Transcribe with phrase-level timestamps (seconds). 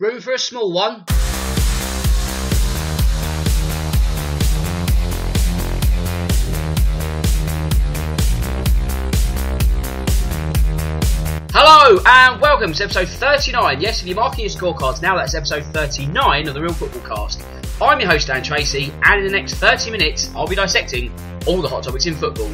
[0.00, 1.04] Room for a small one.
[11.54, 13.80] Hello and welcome to episode 39.
[13.80, 17.44] Yes, if you're marking your scorecards now, that's episode 39 of the Real Football Cast.
[17.80, 21.12] I'm your host, Dan Tracy, and in the next 30 minutes, I'll be dissecting
[21.46, 22.50] all the hot topics in football.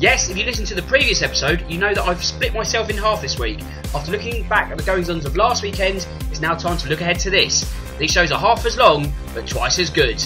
[0.00, 2.96] Yes, if you listened to the previous episode, you know that I've split myself in
[2.96, 3.64] half this week.
[3.92, 7.00] After looking back at the goings ons of last weekend, it's now time to look
[7.00, 7.68] ahead to this.
[7.98, 10.22] These shows are half as long, but twice as good.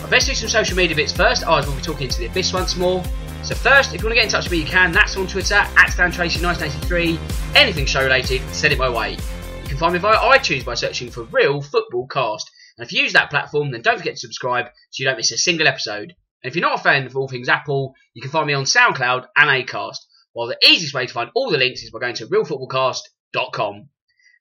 [0.00, 2.52] I'll best do some social media bits first, as we'll be talking to the Abyss
[2.52, 3.02] once more.
[3.42, 4.92] So first, if you want to get in touch with me, you can.
[4.92, 7.56] That's on Twitter, at DanTracy1983.
[7.56, 9.14] Anything show related, send it my way.
[9.14, 12.48] You can find me via iTunes by searching for Real Football Cast.
[12.78, 15.32] And if you use that platform, then don't forget to subscribe so you don't miss
[15.32, 16.14] a single episode.
[16.42, 18.64] And if you're not a fan of all things Apple, you can find me on
[18.64, 19.98] SoundCloud and Acast.
[20.32, 23.88] While the easiest way to find all the links is by going to realfootballcast.com.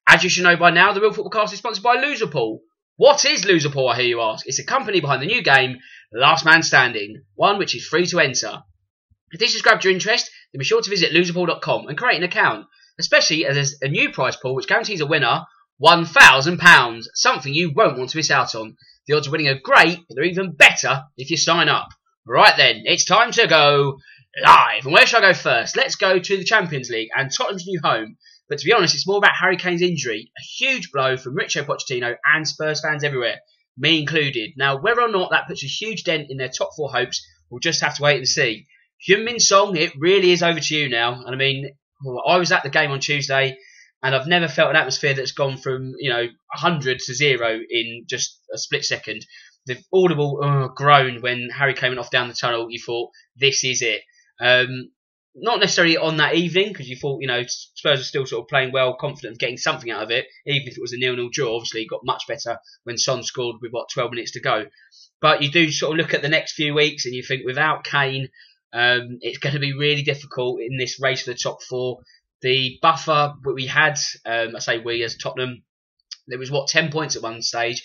[0.07, 2.59] As you should know by now, the Real Football Cast is sponsored by Loserpool.
[2.97, 4.45] What is Loserpool, I hear you ask?
[4.45, 5.77] It's a company behind the new game,
[6.13, 8.63] Last Man Standing, one which is free to enter.
[9.31, 12.23] If this has grabbed your interest, then be sure to visit loserpool.com and create an
[12.23, 12.67] account,
[12.99, 15.45] especially as there's a new prize pool which guarantees a winner
[15.83, 18.77] £1,000, something you won't want to miss out on.
[19.07, 21.89] The odds of winning are great, but they're even better if you sign up.
[22.25, 23.99] Right then, it's time to go
[24.43, 24.85] live.
[24.85, 25.77] And where shall I go first?
[25.77, 28.17] Let's go to the Champions League and Tottenham's new home.
[28.49, 30.31] But to be honest, it's more about Harry Kane's injury.
[30.37, 33.39] A huge blow from Mauricio Pochettino and Spurs fans everywhere,
[33.77, 34.51] me included.
[34.57, 37.59] Now, whether or not that puts a huge dent in their top four hopes, we'll
[37.59, 38.67] just have to wait and see.
[39.07, 41.13] Heung-min Son, it really is over to you now.
[41.13, 41.75] And I mean,
[42.27, 43.57] I was at the game on Tuesday
[44.03, 48.05] and I've never felt an atmosphere that's gone from you know 100 to zero in
[48.07, 49.25] just a split second.
[49.65, 53.81] The audible uh, groan when Harry came off down the tunnel, you thought this is
[53.81, 54.01] it.
[54.39, 54.91] Um,
[55.35, 58.47] not necessarily on that evening because you thought you know Spurs were still sort of
[58.47, 61.29] playing well, confident of getting something out of it, even if it was a nil-nil
[61.31, 61.55] draw.
[61.55, 64.65] Obviously, it got much better when Son scored with what 12 minutes to go.
[65.21, 67.83] But you do sort of look at the next few weeks and you think without
[67.83, 68.29] Kane,
[68.73, 71.99] um, it's going to be really difficult in this race for the top four.
[72.45, 75.63] The buffer we had, um, I say we as Tottenham,
[76.27, 77.83] there was what ten points at one stage.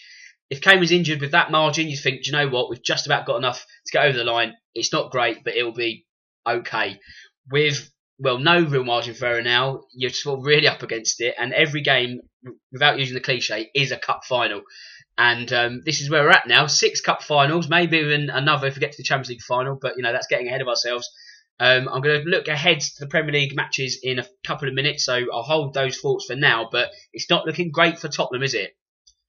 [0.50, 2.69] If Kane was injured with that margin, you think, do you know what?
[2.69, 4.53] We've just about got enough to get over the line.
[4.75, 6.04] It's not great, but it'll be
[6.47, 7.00] okay.
[7.50, 9.84] With well, no real margin for error now.
[9.94, 12.21] You're sort of really up against it, and every game,
[12.71, 14.60] without using the cliche, is a cup final.
[15.16, 16.66] And um, this is where we're at now.
[16.66, 19.78] Six cup finals, maybe even another if we get to the Champions League final.
[19.81, 21.09] But you know that's getting ahead of ourselves.
[21.60, 24.75] Um, I'm going to look ahead to the Premier League matches in a couple of
[24.75, 26.69] minutes, so I'll hold those thoughts for now.
[26.72, 28.75] But it's not looking great for Tottenham, is it?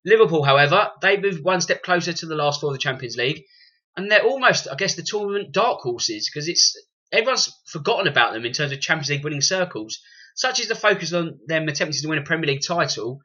[0.05, 3.43] Liverpool, however, they moved one step closer to the last four of the Champions League,
[3.97, 6.75] and they're almost, I guess, the tournament dark horses because it's
[7.11, 9.99] everyone's forgotten about them in terms of Champions League winning circles.
[10.33, 13.19] Such is the focus on them attempting to win a Premier League title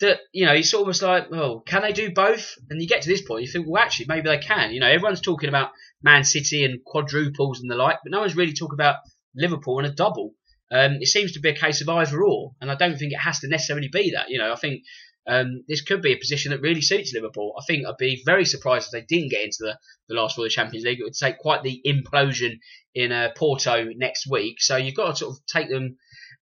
[0.00, 2.54] that you know it's almost like, well, can they do both?
[2.70, 4.72] And you get to this point, you think, well, actually, maybe they can.
[4.72, 5.70] You know, everyone's talking about
[6.02, 8.96] Man City and quadruples and the like, but no one's really talking about
[9.34, 10.34] Liverpool and a double.
[10.70, 13.20] Um, it seems to be a case of either or, and I don't think it
[13.20, 14.28] has to necessarily be that.
[14.28, 14.82] You know, I think
[15.26, 17.54] um, this could be a position that really suits Liverpool.
[17.58, 19.78] I think I'd be very surprised if they didn't get into the,
[20.08, 21.00] the last four of the Champions League.
[21.00, 22.58] It would take quite the implosion
[22.94, 24.60] in uh, Porto next week.
[24.60, 25.96] So you've got to sort of take them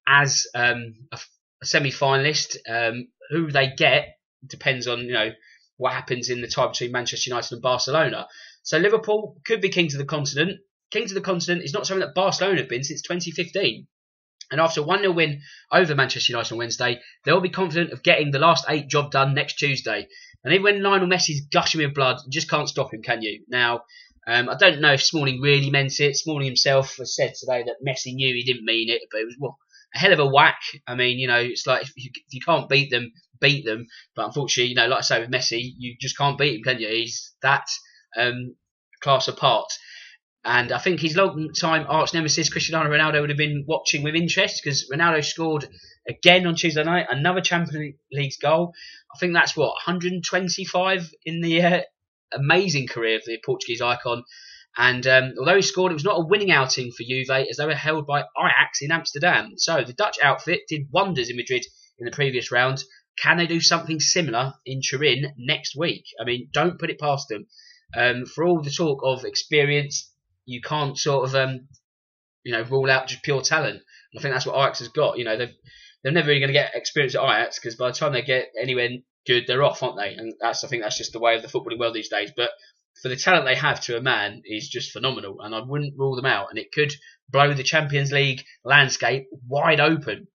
[0.07, 1.19] as um, a
[1.63, 2.57] a semi-finalist.
[2.69, 5.31] Um, who they get depends on you know
[5.77, 8.27] what happens in the tie between Manchester United and Barcelona.
[8.63, 10.61] So Liverpool could be king to the continent.
[10.91, 13.87] King to the continent is not something that Barcelona have been since 2015.
[14.51, 15.43] And after a 1 0 win
[15.73, 19.35] over Manchester United on Wednesday, they'll be confident of getting the last eight job done
[19.35, 20.07] next Tuesday.
[20.45, 23.45] And even when Lionel Messi's gushing with blood, you just can't stop him, can you?
[23.49, 23.83] Now,
[24.29, 26.17] um, I don't know if Smalling really meant it.
[26.17, 29.37] Smalling himself has said today that Messi knew he didn't mean it, but it was
[29.39, 29.59] well,
[29.97, 30.61] a hell of a whack.
[30.87, 33.87] I mean, you know, it's like if you, if you can't beat them, beat them.
[34.15, 36.81] But unfortunately, you know, like I say with Messi, you just can't beat him, can
[36.81, 36.89] you?
[36.89, 37.67] He's that
[38.17, 38.55] um,
[39.01, 39.67] class apart.
[40.45, 44.15] And I think his long time arch nemesis, Cristiano Ronaldo, would have been watching with
[44.15, 45.69] interest because Ronaldo scored
[46.09, 48.73] again on Tuesday night, another Champions League goal.
[49.13, 51.81] I think that's what, 125 in the uh,
[52.33, 54.23] amazing career of the Portuguese icon.
[54.77, 57.67] And um, although he scored, it was not a winning outing for Juve as they
[57.67, 59.55] were held by Ajax in Amsterdam.
[59.57, 61.65] So the Dutch outfit did wonders in Madrid
[61.99, 62.85] in the previous round.
[63.19, 66.05] Can they do something similar in Turin next week?
[66.21, 67.47] I mean, don't put it past them.
[67.97, 70.13] Um, for all the talk of experience,
[70.45, 71.69] you can't sort of um,
[72.45, 73.77] you know rule out just pure talent.
[74.13, 75.19] And I think that's what Ajax has got.
[75.19, 75.55] You know, they've
[76.03, 78.53] they're never really going to get experience at Ajax because by the time they get
[78.61, 78.91] anywhere
[79.27, 80.15] good, they're off, aren't they?
[80.15, 82.31] And that's I think that's just the way of the footballing world these days.
[82.37, 82.51] But
[83.03, 86.17] for the talent they have to a man is just phenomenal, and I wouldn't rule
[86.17, 86.49] them out.
[86.51, 86.93] And it could
[87.29, 90.29] blow the Champions League landscape wide open.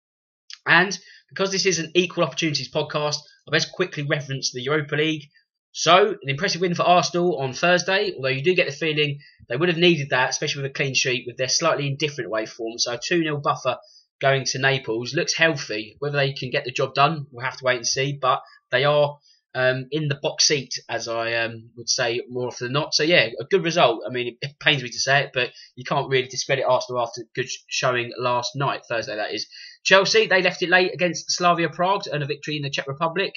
[0.66, 0.98] And
[1.30, 3.18] because this is an equal opportunities podcast,
[3.48, 5.30] I best quickly reference the Europa League.
[5.72, 9.56] So, an impressive win for Arsenal on Thursday, although you do get the feeling they
[9.56, 12.80] would have needed that, especially with a clean sheet, with their slightly indifferent away form.
[12.80, 13.78] So, a 2 0 buffer
[14.20, 15.96] going to Naples looks healthy.
[16.00, 18.42] Whether they can get the job done, we'll have to wait and see, but
[18.72, 19.20] they are
[19.56, 22.94] um, in the box seat, as I um, would say more often than not.
[22.94, 24.04] So, yeah, a good result.
[24.06, 27.24] I mean, it pains me to say it, but you can't really discredit Arsenal after
[27.36, 29.48] good showing last night, Thursday, that is.
[29.84, 32.88] Chelsea, they left it late against Slavia Prague to earn a victory in the Czech
[32.88, 33.34] Republic.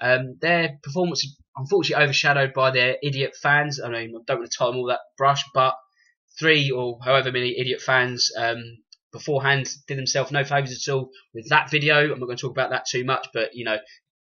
[0.00, 1.24] Um, their performance
[1.56, 3.80] unfortunately overshadowed by their idiot fans.
[3.80, 5.74] I mean, I don't want to tie them all that brush, but
[6.38, 8.78] three or however many idiot fans um,
[9.12, 12.10] beforehand did themselves no favours at all with that video.
[12.10, 13.78] I'm not going to talk about that too much, but you know,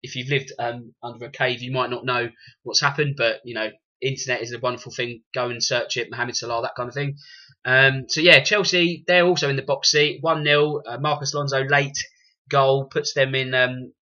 [0.04, 2.28] if you've lived um, under a cave, you might not know
[2.62, 3.14] what's happened.
[3.16, 3.70] But you know,
[4.02, 5.22] internet is a wonderful thing.
[5.34, 7.16] Go and search it, Mohamed Salah, that kind of thing.
[7.64, 11.64] Um, so yeah, Chelsea, they're also in the box seat, one 0 uh, Marcos Alonso
[11.64, 11.96] late
[12.50, 13.92] goal puts them in um,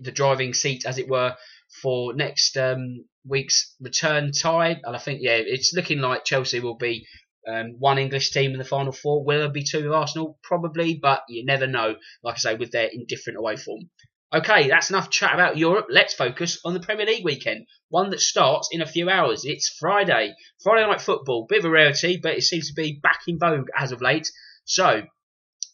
[0.00, 1.36] the driving seat, as it were,
[1.82, 4.80] for next um, week's return tie.
[4.82, 7.06] And I think, yeah, it's looking like Chelsea will be
[7.46, 9.22] um, one English team in the final four.
[9.22, 10.38] Will it be two Arsenal?
[10.42, 13.90] Probably, but you never know, like I say, with their indifferent away form.
[14.34, 15.88] Okay, that's enough chat about Europe.
[15.90, 19.44] Let's focus on the Premier League weekend, one that starts in a few hours.
[19.44, 20.34] It's Friday.
[20.62, 23.68] Friday night football, bit of a rarity, but it seems to be back in vogue
[23.76, 24.30] as of late.
[24.64, 25.02] So,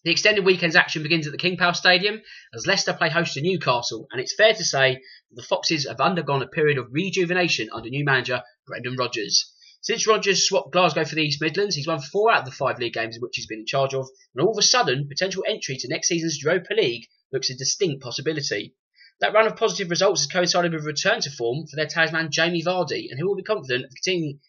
[0.03, 2.21] the extended weekend's action begins at the King Power Stadium
[2.53, 6.43] as Leicester play host to Newcastle, and it's fair to say the Foxes have undergone
[6.43, 9.55] a period of rejuvenation under new manager Brendan Rodgers.
[9.83, 12.81] Since Rodgers swapped Glasgow for the East Midlands, he's won four out of the five
[12.81, 15.45] league games in which he's been in charge of, and all of a sudden, potential
[15.47, 18.75] entry to next season's Europa League looks a distinct possibility.
[19.21, 22.31] That run of positive results has coincided with a return to form for their talisman
[22.31, 24.41] Jamie Vardy, and he will be confident of continuing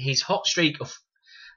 [0.00, 0.94] his hot streak of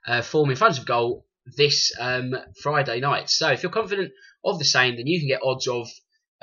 [0.06, 1.26] uh, form in front of goal
[1.56, 3.30] this um, Friday night.
[3.30, 4.12] So if you're confident
[4.44, 5.88] of the same, then you can get odds of,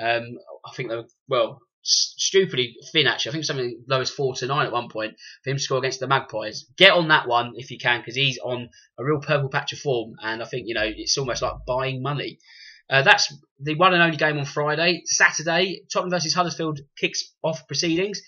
[0.00, 3.30] um, I think, they were, well, stupidly thin actually.
[3.30, 5.78] I think something low as four to nine at one point for him to score
[5.78, 6.66] against the Magpies.
[6.76, 8.68] Get on that one if you can because he's on
[8.98, 12.02] a real purple patch of form, and I think you know it's almost like buying
[12.02, 12.38] money.
[12.88, 15.02] Uh, that's the one and only game on Friday.
[15.06, 18.22] Saturday, Tottenham versus Huddersfield kicks off proceedings.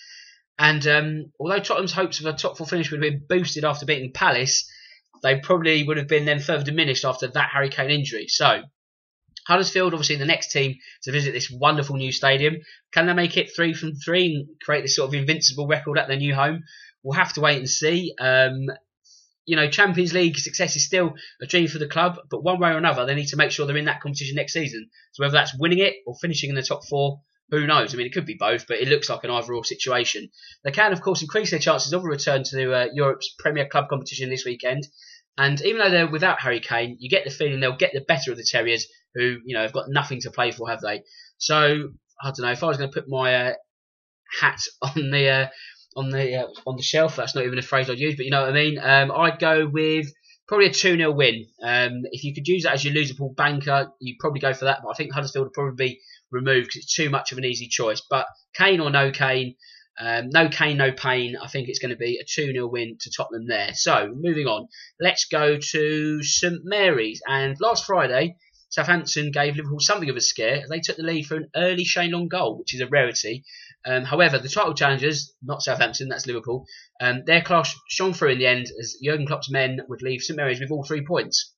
[0.59, 3.87] And um, although Tottenham's hopes of a top four finish would have been boosted after
[3.87, 4.69] beating Palace,
[5.23, 8.27] they probably would have been then further diminished after that Harry Kane injury.
[8.29, 8.63] So,
[9.47, 12.57] Huddersfield, obviously the next team to visit this wonderful new stadium.
[12.93, 16.09] Can they make it three from three and create this sort of invincible record at
[16.09, 16.65] their new home?
[17.03, 18.13] We'll have to wait and see.
[18.21, 18.67] Um,
[19.49, 22.69] you know, Champions League success is still a dream for the club, but one way
[22.69, 24.91] or another, they need to make sure they're in that competition next season.
[25.13, 27.95] So whether that's winning it or finishing in the top four, who knows?
[27.95, 30.29] I mean, it could be both, but it looks like an either-or situation.
[30.65, 33.89] They can, of course, increase their chances of a return to uh, Europe's Premier Club
[33.89, 34.87] competition this weekend.
[35.39, 38.31] And even though they're without Harry Kane, you get the feeling they'll get the better
[38.31, 41.05] of the Terriers, who you know have got nothing to play for, have they?
[41.39, 41.89] So
[42.23, 43.55] I don't know if I was going to put my uh,
[44.43, 45.47] hat on the uh,
[45.97, 47.17] on the uh, on the shelf.
[47.17, 48.79] That's not even a phrase I'd use, but you know what I mean.
[48.79, 50.13] Um, I'd go with
[50.49, 51.47] probably a 2 0 win.
[51.63, 54.79] Um, if you could use that as your Loserpool banker, you'd probably go for that.
[54.83, 57.69] But I think Huddersfield would probably be removed because it's too much of an easy
[57.69, 58.03] choice.
[58.09, 59.55] But Kane or no Kane,
[60.01, 61.37] um, no Kane, no pain.
[61.37, 63.75] I think it's going to be a 2 0 win to Tottenham there.
[63.75, 64.69] So, moving on.
[65.01, 67.21] Let's go to St Mary's.
[67.29, 68.37] And last Friday,
[68.71, 70.65] Southampton gave Liverpool something of a scare.
[70.69, 73.45] They took the lead for an early Shane Long goal, which is a rarity.
[73.87, 76.67] Um, however, the title challengers, not Southampton, that's Liverpool,
[77.01, 80.37] um, their clash shone through in the end as Jurgen Klopp's men would leave St
[80.37, 81.55] Mary's with all three points.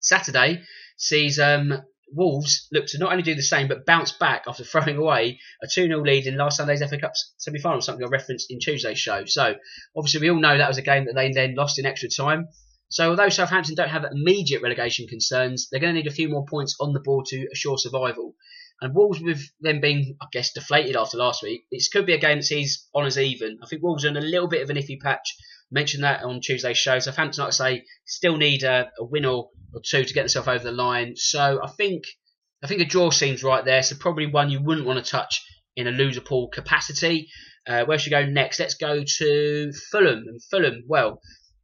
[0.00, 0.62] Saturday
[0.96, 4.96] sees um, Wolves look to not only do the same but bounce back after throwing
[4.96, 8.50] away a 2 0 lead in last Sunday's FA Cup semi final, something I referenced
[8.50, 9.24] in Tuesday's show.
[9.26, 9.54] So,
[9.96, 12.48] obviously, we all know that was a game that they then lost in extra time.
[12.90, 16.44] So, although Southampton don't have immediate relegation concerns, they're going to need a few more
[16.44, 18.34] points on the board to assure survival.
[18.80, 22.18] And Wolves, with them being, I guess, deflated after last week, this could be a
[22.18, 23.58] game that sees honours even.
[23.62, 25.36] I think Wolves are in a little bit of an iffy patch.
[25.70, 26.98] Mentioned that on Tuesday's show.
[26.98, 30.48] Southampton, like I say, still need a, a win or, or two to get themselves
[30.48, 31.14] over the line.
[31.16, 32.04] So I think
[32.62, 33.82] I think a draw seems right there.
[33.82, 35.44] So probably one you wouldn't want to touch
[35.76, 37.28] in a loser pool capacity.
[37.66, 38.58] Uh, where should we go next?
[38.58, 40.24] Let's go to Fulham.
[40.26, 41.20] And Fulham, well,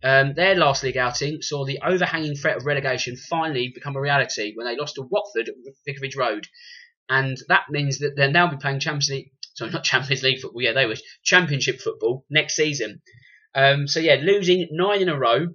[0.07, 4.53] um, their last league outing saw the overhanging threat of relegation finally become a reality
[4.55, 5.55] when they lost to Watford at
[5.87, 6.47] Vicarage Road
[7.09, 9.31] and that means that they'll now be playing Champions League.
[9.55, 10.63] Sorry, not Champions League football.
[10.63, 13.01] Yeah, they were Championship football next season.
[13.55, 15.47] Um, so yeah, losing nine in a row,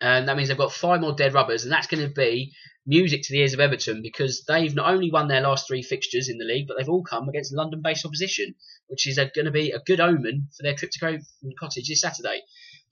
[0.00, 2.52] and that means they've got five more dead rubbers, and that's going to be
[2.86, 6.28] music to the ears of Everton because they've not only won their last three fixtures
[6.28, 8.54] in the league, but they've all come against London-based opposition,
[8.88, 11.24] which is going to be a good omen for their trip to Craven
[11.58, 12.42] Cottage this Saturday.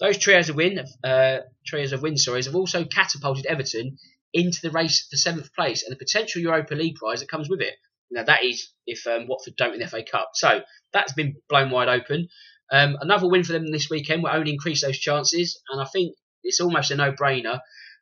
[0.02, 3.98] Those trios of win, uh, trios of win, sorry, have also catapulted Everton
[4.34, 7.60] into the race for seventh place and the potential Europa League prize that comes with
[7.60, 7.74] it.
[8.10, 10.30] Now that is if um, Watford don't win the FA Cup.
[10.34, 12.28] So that's been blown wide open.
[12.72, 16.16] Um, another win for them this weekend will only increase those chances, and I think
[16.42, 17.60] it's almost a no-brainer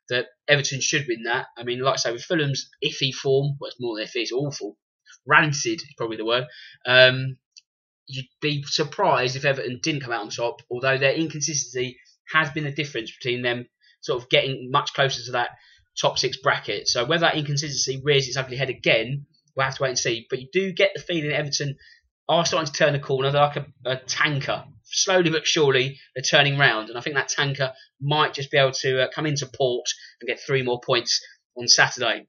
[0.09, 1.47] that Everton should win that.
[1.55, 4.31] I mean, like I say, with Fulham's iffy form, well, it's more than iffy, it's
[4.31, 4.75] awful.
[5.27, 6.45] Rancid is probably the word.
[6.85, 7.37] Um,
[8.11, 11.97] you'd be surprised if Everton didn't come out on top, although their inconsistency
[12.33, 13.67] has been the difference between them
[14.01, 15.49] sort of getting much closer to that
[15.99, 16.87] top six bracket.
[16.87, 19.25] So whether that inconsistency rears its ugly head again,
[19.55, 20.27] we'll have to wait and see.
[20.29, 21.77] But you do get the feeling Everton
[22.27, 23.31] are starting to turn the corner.
[23.31, 24.65] They're like a, a tanker.
[24.83, 26.89] Slowly but surely, they're turning round.
[26.89, 29.85] And I think that tanker might just be able to uh, come into port
[30.19, 31.21] and get three more points
[31.57, 32.27] on Saturday.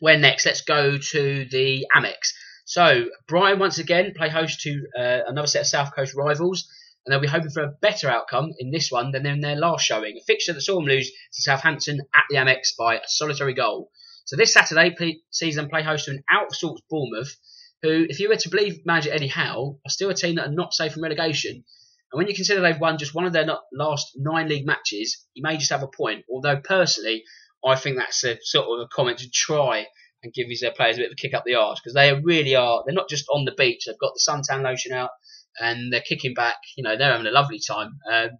[0.00, 0.46] Where next?
[0.46, 2.32] Let's go to the Amex.
[2.72, 6.66] So, Brighton once again play host to uh, another set of South Coast rivals
[7.04, 9.84] and they'll be hoping for a better outcome in this one than in their last
[9.84, 10.16] showing.
[10.16, 13.90] A fixture that saw them lose to Southampton at the Amex by a solitary goal.
[14.24, 17.36] So this Saturday sees them play host to an out of sorts Bournemouth,
[17.82, 20.52] who, if you were to believe manager Eddie Howe, are still a team that are
[20.52, 21.52] not safe from relegation.
[21.52, 25.42] And when you consider they've won just one of their last nine league matches, you
[25.42, 26.24] may just have a point.
[26.30, 27.24] Although personally,
[27.62, 29.88] I think that's a sort of a comment to try
[30.22, 32.54] and give his players a bit of a kick up the arse because they really
[32.54, 32.82] are.
[32.84, 35.10] They're not just on the beach; they've got the suntan lotion out
[35.58, 36.56] and they're kicking back.
[36.76, 37.98] You know, they're having a lovely time.
[38.10, 38.30] Um,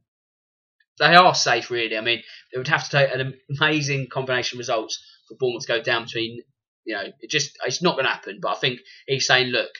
[0.98, 1.96] they are safe, really.
[1.96, 2.22] I mean,
[2.52, 6.04] it would have to take an amazing combination of results for Bournemouth to go down
[6.04, 6.42] between.
[6.84, 8.38] You know, it just it's not going to happen.
[8.40, 9.70] But I think he's saying, look,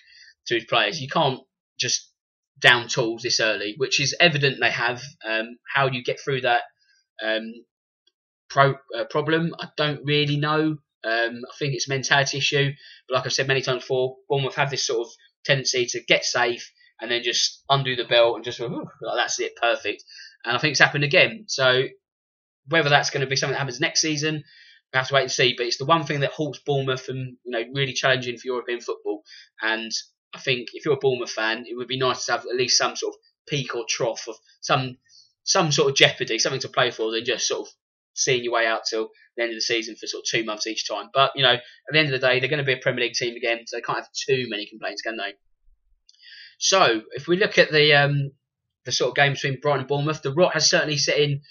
[0.47, 1.40] to his players, you can't
[1.78, 2.09] just
[2.61, 5.02] down tools this early, which is evident they have.
[5.28, 6.62] Um, how you get through that
[7.23, 7.52] um,
[8.49, 10.78] pro, uh, problem, I don't really know.
[11.04, 12.71] Um, I think it's a mentality issue.
[13.09, 15.12] But like I've said many times before, Bournemouth have this sort of
[15.44, 18.71] tendency to get safe and then just undo the belt and just like,
[19.16, 20.04] that's it, perfect.
[20.44, 21.44] And I think it's happened again.
[21.49, 21.85] So
[22.68, 24.44] whether that's going to be something that happens next season,
[24.92, 25.54] we have to wait and see.
[25.56, 28.80] But it's the one thing that halts Bournemouth from you know really challenging for European
[28.80, 29.23] football.
[29.61, 29.90] And
[30.35, 32.78] I think if you're a Bournemouth fan, it would be nice to have at least
[32.78, 34.99] some sort of peak or trough of some
[35.44, 37.75] some sort of jeopardy, something to play for, than just sort of
[38.14, 40.66] seeing your way out till the end of the season for sort of two months
[40.66, 41.09] each time.
[41.12, 43.04] But you know, at the end of the day, they're going to be a Premier
[43.04, 45.35] League team again, so they can't have too many complaints, can they?
[46.59, 48.33] So if we look at the um,
[48.85, 51.42] the sort of game between Brighton and Bournemouth, the rot has certainly set in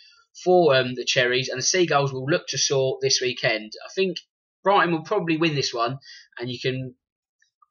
[0.44, 3.74] for um, the Cherries, and the Seagulls will look to sort this weekend.
[3.86, 4.18] I think
[4.64, 6.00] Brighton will probably win this one,
[6.40, 6.96] and you can,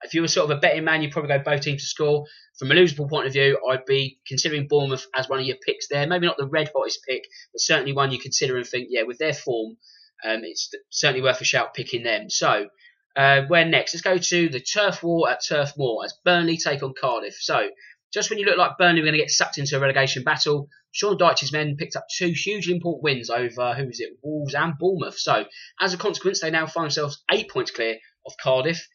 [0.02, 2.24] if you were sort of a betting man, you'd probably go both teams to score.
[2.58, 5.88] From a Loserpool point of view, I'd be considering Bournemouth as one of your picks
[5.88, 6.06] there.
[6.06, 9.18] Maybe not the red hottest pick, but certainly one you consider and think, yeah, with
[9.18, 9.76] their form,
[10.24, 12.28] um, it's certainly worth a shout picking them.
[12.28, 12.68] So
[13.16, 13.94] uh, where next?
[13.94, 17.36] Let's go to the turf war at Turf Moor as Burnley take on Cardiff.
[17.40, 17.70] So,
[18.12, 20.68] just when you look like Burnley were going to get sucked into a relegation battle,
[20.92, 24.74] Sean Dyche's men picked up two hugely important wins over, who is it, Wolves and
[24.78, 25.18] Bournemouth.
[25.18, 25.44] So,
[25.80, 28.86] as a consequence, they now find themselves eight points clear of Cardiff,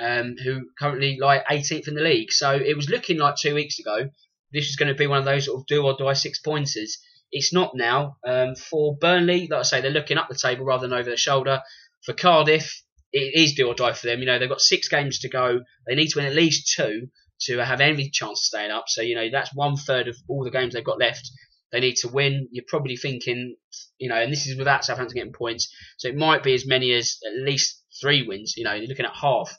[0.00, 2.32] um, who currently lie 18th in the league.
[2.32, 4.10] So, it was looking like two weeks ago
[4.54, 6.98] this was going to be one of those sort of do or die six pointers.
[7.32, 8.16] It's not now.
[8.26, 11.16] Um, for Burnley, like I say, they're looking up the table rather than over their
[11.16, 11.60] shoulder.
[12.04, 12.82] For Cardiff,
[13.12, 14.20] it is do or die for them.
[14.20, 15.60] You know, they've got six games to go.
[15.86, 17.08] They need to win at least two
[17.42, 18.84] to have any chance of staying up.
[18.86, 21.28] So, you know, that's one third of all the games they've got left.
[21.72, 22.48] They need to win.
[22.52, 23.56] You're probably thinking,
[23.98, 26.92] you know, and this is without Southampton getting points, so it might be as many
[26.92, 28.54] as at least three wins.
[28.56, 29.52] You know, you're looking at half.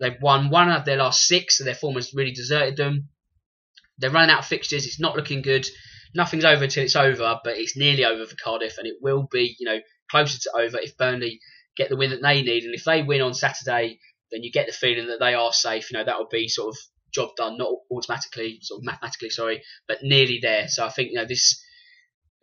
[0.00, 3.08] They've won one of their last six, so their form has really deserted them.
[3.98, 4.86] They're running out of fixtures.
[4.86, 5.66] It's not looking good.
[6.14, 9.56] Nothing's over until it's over, but it's nearly over for Cardiff, and it will be,
[9.58, 11.40] you know, closer to over if Burnley
[11.76, 12.64] get the win that they need.
[12.64, 13.98] And if they win on Saturday,
[14.30, 15.90] then you get the feeling that they are safe.
[15.90, 16.78] You know, that would be sort of
[17.12, 20.68] job done, not automatically, sort of mathematically, sorry, but nearly there.
[20.68, 21.62] So I think you know this,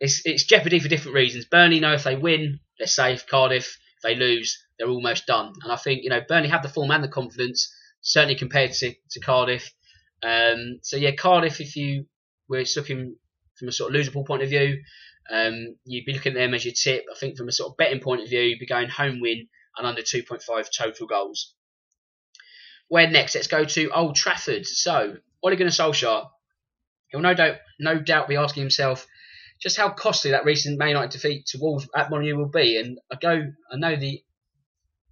[0.00, 1.44] it's it's jeopardy for different reasons.
[1.44, 3.26] Burnley know if they win, they're safe.
[3.26, 5.52] Cardiff, if they lose, they're almost done.
[5.62, 8.94] And I think you know Burnley have the form and the confidence, certainly compared to,
[9.10, 9.72] to Cardiff.
[10.22, 12.06] Um, so yeah, Cardiff, if you
[12.48, 13.16] were looking
[13.58, 14.82] from a sort of loser point of view,
[15.30, 17.04] um, you'd be looking at them as your tip.
[17.10, 19.48] I think from a sort of betting point of view, you'd be going home win
[19.76, 21.54] and under 2.5 total goals.
[22.88, 23.34] Where next?
[23.34, 24.66] Let's go to Old Trafford.
[24.66, 26.28] So, Ole Gunnar Solskjaer,
[27.08, 29.06] he'll no doubt, no doubt be asking himself
[29.62, 32.78] just how costly that recent Man United defeat to Wolves at Molineux will be.
[32.78, 34.22] And I go, I know the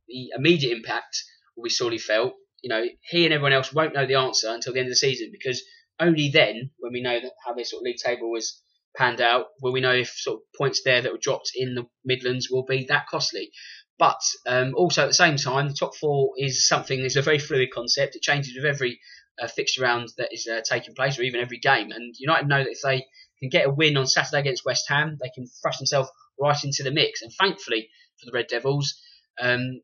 [0.08, 1.22] the immediate impact
[1.56, 2.34] will be sorely felt.
[2.62, 4.96] You know, he and everyone else won't know the answer until the end of the
[4.96, 5.62] season because
[6.00, 8.60] only then, when we know that how this sort of league table was
[8.96, 11.86] panned out, will we know if sort of points there that were dropped in the
[12.04, 13.52] Midlands will be that costly.
[13.98, 17.00] But um, also at the same time, the top four is something.
[17.00, 18.16] It's a very fluid concept.
[18.16, 18.98] It changes with every
[19.38, 21.92] uh, fixture round that is uh, taking place, or even every game.
[21.92, 23.06] And United know that if they
[23.40, 26.82] can get a win on Saturday against West Ham, they can thrust themselves right into
[26.82, 27.22] the mix.
[27.22, 29.00] And thankfully for the Red Devils,
[29.40, 29.80] um,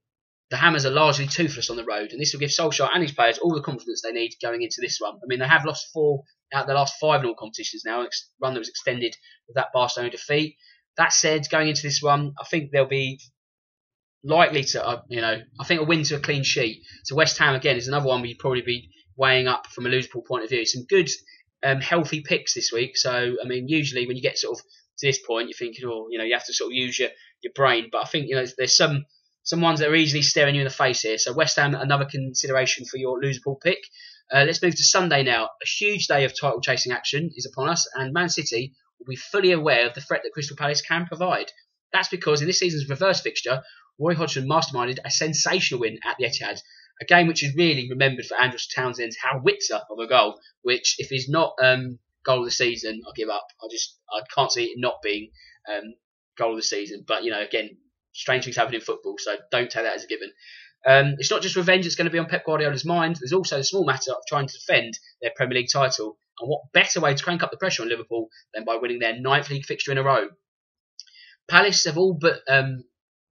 [0.51, 3.13] the Hammers are largely toothless on the road, and this will give Solskjaer and his
[3.13, 5.15] players all the confidence they need going into this one.
[5.15, 6.23] I mean, they have lost four
[6.55, 8.09] out of the last five in all competitions now, a
[8.41, 9.17] run that was extended
[9.49, 10.57] with that Barcelona defeat.
[10.97, 13.21] That said, going into this one, I think they'll be
[14.23, 16.83] likely to, uh, you know, I think a win to a clean sheet.
[17.05, 20.27] So West Ham again is another one we'd probably be weighing up from a Loserpool
[20.27, 20.65] point of view.
[20.65, 21.09] Some good,
[21.65, 22.97] um, healthy picks this week.
[22.97, 24.65] So I mean, usually when you get sort of
[24.99, 27.11] to this point, you're thinking, oh, you know, you have to sort of use your,
[27.43, 27.89] your brain.
[27.93, 29.05] But I think you know, there's some
[29.43, 31.19] some ones that are easily staring you in the face here.
[31.19, 33.79] So West Ham, another consideration for your Loserpool pick.
[34.33, 35.45] Uh, let's move to Sunday now.
[35.45, 39.17] A huge day of title chasing action is upon us, and Man City will be
[39.17, 41.53] fully aware of the threat that Crystal Palace can provide.
[41.93, 43.63] That's because in this season's reverse fixture,
[43.99, 46.61] Roy Hodgson masterminded a sensational win at the Etihad,
[47.01, 51.09] a game which is really remembered for Andros Townsend's howitzer of a goal, which if
[51.09, 53.47] he's not um, goal of the season, I'll give up.
[53.63, 55.31] I just I can't see it not being
[55.69, 55.95] um,
[56.39, 57.05] goal of the season.
[57.07, 57.77] But you know, again,
[58.13, 60.31] strange things happen in football, so don't take that as a given.
[60.87, 63.17] Um, it's not just revenge that's going to be on Pep Guardiola's mind.
[63.17, 66.17] There's also the small matter of trying to defend their Premier League title.
[66.39, 69.19] And what better way to crank up the pressure on Liverpool than by winning their
[69.19, 70.29] ninth league fixture in a row?
[71.49, 72.85] Palace have all but um,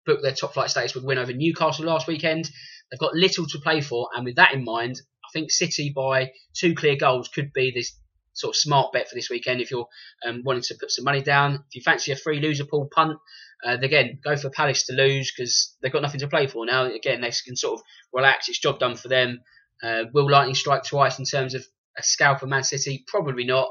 [0.06, 2.50] booked their top flight status with a win over Newcastle last weekend.
[2.92, 6.32] They've got little to play for, and with that in mind, I think City by
[6.54, 7.96] two clear goals could be this
[8.34, 9.88] sort of smart bet for this weekend if you're
[10.26, 11.64] um, wanting to put some money down.
[11.70, 13.18] If you fancy a free loser pool punt,
[13.66, 16.86] uh, again, go for Palace to lose because they've got nothing to play for now.
[16.86, 18.50] Again, they can sort of relax.
[18.50, 19.42] It's job done for them.
[19.84, 21.66] Uh, will Lightning strike twice in terms of
[21.98, 23.04] a scalp of Man City?
[23.08, 23.70] Probably not.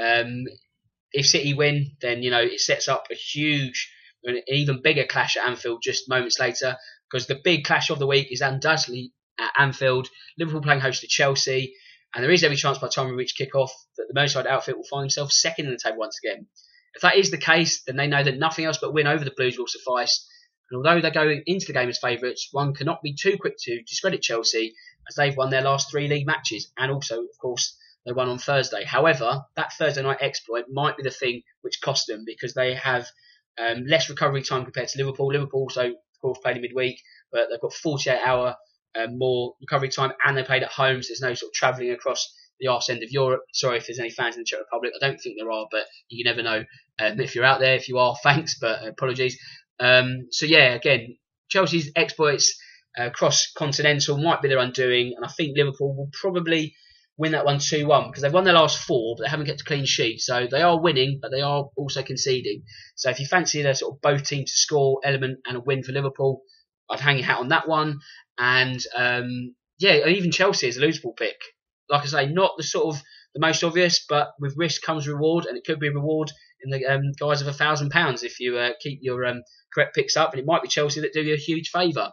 [0.00, 0.44] Um,
[1.12, 3.90] if City win, then you know it sets up a huge,
[4.24, 6.76] an even bigger clash at Anfield just moments later.
[7.14, 10.08] Because the big clash of the week is undoubtedly at Anfield.
[10.36, 11.76] Liverpool playing host to Chelsea,
[12.12, 14.76] and there is every chance by the time we reach kick-off that the Merseyside outfit
[14.76, 16.48] will find themselves second in the table once again.
[16.92, 19.30] If that is the case, then they know that nothing else but win over the
[19.36, 20.28] Blues will suffice.
[20.68, 23.82] And although they're going into the game as favourites, one cannot be too quick to
[23.82, 24.74] discredit Chelsea
[25.08, 28.38] as they've won their last three league matches, and also, of course, they won on
[28.38, 28.82] Thursday.
[28.82, 33.06] However, that Thursday night exploit might be the thing which cost them because they have
[33.56, 35.28] um, less recovery time compared to Liverpool.
[35.28, 38.56] Liverpool also, course, played in midweek, but they've got 48 hour
[38.96, 41.90] um, more recovery time and they played at home, so there's no sort of travelling
[41.90, 43.42] across the arse end of Europe.
[43.52, 44.92] Sorry if there's any fans in the Czech Republic.
[44.94, 46.64] I don't think there are, but you never know.
[46.98, 49.38] Um, if you're out there, if you are, thanks, but apologies.
[49.80, 51.16] Um, so yeah, again,
[51.48, 52.56] Chelsea's exploits
[52.96, 56.74] uh, cross continental might be their undoing, and I think Liverpool will probably
[57.16, 59.60] win that one 2 1 because they've won their last four, but they haven't kept
[59.60, 60.20] a clean sheet.
[60.20, 62.62] So they are winning, but they are also conceding.
[62.96, 65.82] So if you fancy the sort of both teams to score element and a win
[65.82, 66.42] for Liverpool,
[66.90, 68.00] I'd hang your hat on that one.
[68.38, 71.36] And um, yeah, even Chelsea is a Loserpool pick.
[71.88, 73.02] Like I say, not the sort of
[73.34, 76.30] the most obvious, but with risk comes reward, and it could be a reward
[76.62, 79.94] in the um, guise of a thousand pounds if you uh, keep your um, correct
[79.94, 82.10] picks up, and it might be Chelsea that do you a huge favour.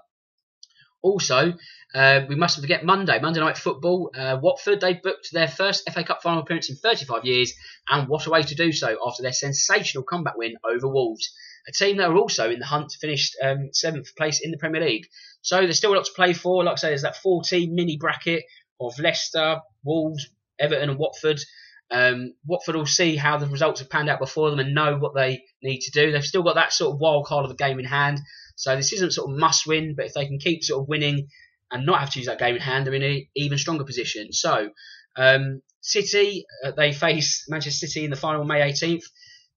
[1.02, 1.54] Also,
[1.94, 4.12] uh, we mustn't forget Monday, Monday night football.
[4.16, 7.54] Uh, Watford they booked their first FA Cup final appearance in 35 years,
[7.90, 11.34] and what a way to do so after their sensational comeback win over Wolves,
[11.68, 14.58] a team that are also in the hunt to finish um, seventh place in the
[14.58, 15.08] Premier League.
[15.42, 16.64] So there's still a lot to play for.
[16.64, 18.46] Like I say, there's that 14 mini bracket
[18.80, 21.42] of Leicester, Wolves, Everton, and Watford.
[21.90, 25.14] Um, Watford will see how the results have panned out before them and know what
[25.14, 26.12] they need to do.
[26.12, 28.20] They've still got that sort of wild card of a game in hand,
[28.56, 29.96] so this isn't sort of must win.
[29.96, 31.28] But if they can keep sort of winning
[31.72, 34.34] and not have to use that game in hand, they're in an even stronger position.
[34.34, 34.70] So
[35.16, 39.04] um, City uh, they face Manchester City in the final on May 18th.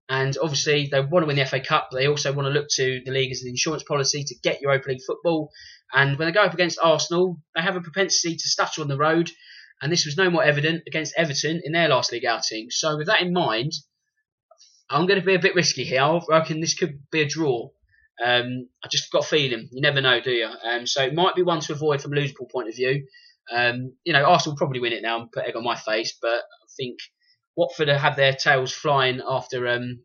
[0.08, 1.88] And obviously, they want to win the FA Cup.
[1.90, 4.60] But they also want to look to the league as an insurance policy to get
[4.60, 5.50] Europa League football.
[5.92, 8.98] And when they go up against Arsenal, they have a propensity to stutter on the
[8.98, 9.30] road.
[9.80, 12.70] And this was no more evident against Everton in their last league outing.
[12.70, 13.72] So, with that in mind,
[14.90, 16.02] I'm going to be a bit risky here.
[16.02, 17.70] I reckon this could be a draw.
[18.22, 19.68] Um, I just got a feeling.
[19.72, 20.46] You never know, do you?
[20.46, 23.06] Um, so, it might be one to avoid from a Loserpool point of view.
[23.52, 26.28] Um, you know, Arsenal probably win it now and put egg on my face, but
[26.28, 26.98] I think
[27.56, 30.00] Watford have their tails flying after um,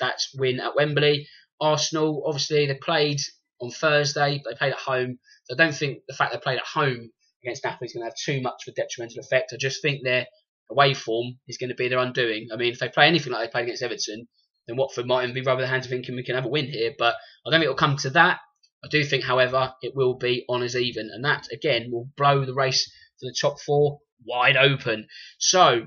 [0.00, 1.28] that win at Wembley.
[1.60, 3.20] Arsenal, obviously, they played
[3.60, 5.18] on Thursday, they played at home.
[5.44, 7.10] So I don't think the fact they played at home
[7.42, 9.52] against Napoli is going to have too much of a detrimental effect.
[9.52, 10.26] I just think their
[10.70, 12.48] away form is going to be their undoing.
[12.52, 14.26] I mean, if they play anything like they played against Everton,
[14.66, 16.92] then Watford might be rubbing their hands thinking we can have a win here.
[16.98, 17.14] But
[17.46, 18.40] I don't think it'll come to that.
[18.84, 22.44] I do think, however, it will be on as even, and that again will blow
[22.44, 25.06] the race for the top four wide open.
[25.38, 25.86] So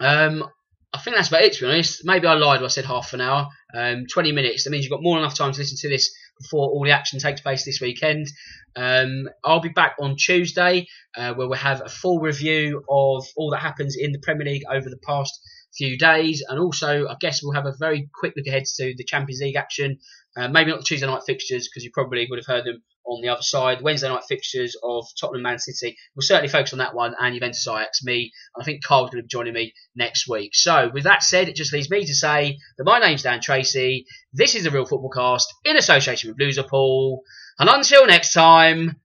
[0.00, 0.44] um,
[0.92, 2.04] I think that's about it, to be honest.
[2.04, 3.48] Maybe I lied when I said half an hour.
[3.74, 4.64] Um, 20 minutes.
[4.64, 6.90] That means you've got more than enough time to listen to this before all the
[6.90, 8.26] action takes place this weekend.
[8.74, 10.86] Um, I'll be back on Tuesday
[11.16, 14.64] uh, where we'll have a full review of all that happens in the Premier League
[14.70, 15.38] over the past
[15.76, 16.42] few days.
[16.48, 19.56] And also, I guess we'll have a very quick look ahead to the Champions League
[19.56, 19.98] action.
[20.36, 23.22] Uh, maybe not the Tuesday night fixtures because you probably would have heard them on
[23.22, 23.82] the other side.
[23.82, 25.96] Wednesday night fixtures of Tottenham Man City.
[26.14, 28.04] We'll certainly focus on that one and Juventus Ajax.
[28.04, 30.54] Me, I think Carl's going to be joining me next week.
[30.54, 34.06] So, with that said, it just leaves me to say that my name's Dan Tracy.
[34.32, 37.18] This is the Real Football Cast in association with Loserpool.
[37.58, 38.96] And until next time,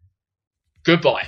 [0.84, 1.28] goodbye.